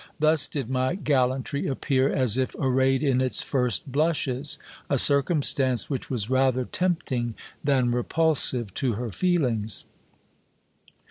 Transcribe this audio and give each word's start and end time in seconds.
Thus 0.17 0.47
did 0.47 0.67
my 0.67 0.95
gal 0.95 1.27
lantry 1.27 1.67
appear 1.67 2.11
as 2.11 2.35
if 2.35 2.55
arrayed 2.57 3.03
in 3.03 3.21
its 3.21 3.43
first 3.43 3.91
blushes; 3.91 4.57
a 4.89 4.97
circumstance 4.97 5.91
which 5.91 6.09
was 6.09 6.27
rather 6.27 6.65
tempting 6.65 7.35
than 7.63 7.91
repulsive 7.91 8.73
to 8.73 8.93
her 8.93 9.11
feelings. 9.11 9.83